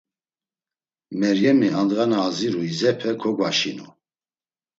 Meryemi 1.21 1.69
andğa 1.79 2.05
na 2.09 2.17
aziru 2.27 2.61
izepe 2.71 3.11
kogvaşinu. 3.21 3.87